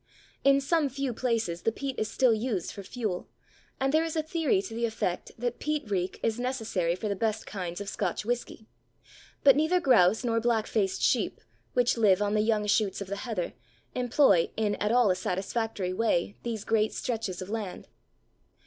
[0.43, 3.29] In some few places the peat is still used for fuel,
[3.79, 7.15] and there is a theory to the effect that peat reek is necessary for the
[7.15, 8.67] best kinds of Scotch whisky,
[9.43, 11.39] but neither grouse nor black faced sheep,
[11.73, 13.53] which live on the young shoots of the heather,
[13.93, 17.87] employ in at all a satisfactory way these great stretches of land.